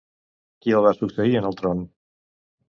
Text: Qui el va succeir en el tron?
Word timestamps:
Qui 0.63 0.73
el 0.77 0.81
va 0.87 0.93
succeir 1.01 1.37
en 1.41 1.51
el 1.51 1.59
tron? 1.61 1.85